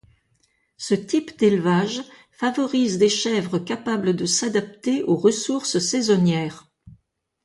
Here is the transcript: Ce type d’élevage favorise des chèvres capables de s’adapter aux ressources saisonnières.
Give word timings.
Ce 0.77 0.95
type 0.95 1.37
d’élevage 1.37 2.01
favorise 2.31 2.97
des 2.97 3.07
chèvres 3.07 3.59
capables 3.59 4.15
de 4.15 4.25
s’adapter 4.25 5.03
aux 5.03 5.15
ressources 5.15 5.77
saisonnières. 5.77 6.65